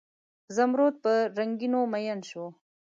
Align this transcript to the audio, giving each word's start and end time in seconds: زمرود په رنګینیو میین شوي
زمرود 0.55 0.95
په 1.03 1.13
رنګینیو 1.37 1.89
میین 1.91 2.19
شوي 2.29 2.49